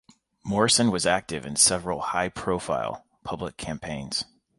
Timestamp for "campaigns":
3.57-4.25